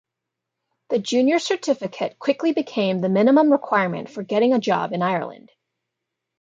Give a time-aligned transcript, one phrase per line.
[0.89, 5.51] The Junior Certificate quickly became the minimum requirement for getting a job in Ireland.